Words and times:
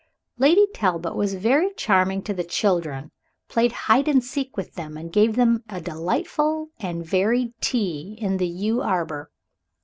Lady 0.39 0.65
Talbot 0.73 1.13
was 1.15 1.35
very 1.35 1.71
charming 1.75 2.23
to 2.23 2.33
the 2.33 2.43
children, 2.43 3.11
played 3.47 3.71
hide 3.71 4.07
and 4.07 4.23
seek 4.23 4.57
with 4.57 4.73
them, 4.73 4.97
and 4.97 5.13
gave 5.13 5.35
them 5.35 5.63
a 5.69 5.79
delightful 5.79 6.69
and 6.79 7.05
varied 7.05 7.53
tea 7.61 8.17
in 8.19 8.37
the 8.37 8.47
yew 8.47 8.81
arbor. 8.81 9.29